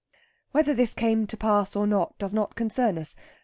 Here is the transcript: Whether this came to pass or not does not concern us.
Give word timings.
Whether 0.51 0.73
this 0.73 0.95
came 0.95 1.27
to 1.27 1.37
pass 1.37 1.75
or 1.75 1.85
not 1.85 2.17
does 2.17 2.33
not 2.33 2.55
concern 2.55 2.97
us. 2.97 3.15